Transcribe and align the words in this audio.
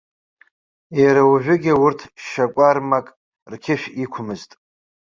Иара 1.01 1.21
уажәыгьы 1.29 1.73
урҭ 1.83 1.99
шьакәармак 2.25 3.07
рқьышә 3.51 3.87
иқәмызт. 4.03 4.51